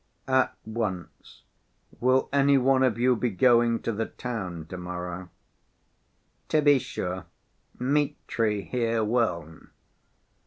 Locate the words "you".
2.97-3.15